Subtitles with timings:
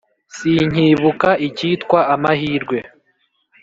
[0.35, 2.77] sinkibuka icyitwa amahirwe!